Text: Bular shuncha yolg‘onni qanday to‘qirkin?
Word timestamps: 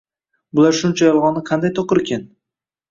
Bular 0.59 0.77
shuncha 0.79 1.11
yolg‘onni 1.11 1.47
qanday 1.51 1.77
to‘qirkin? 1.79 2.29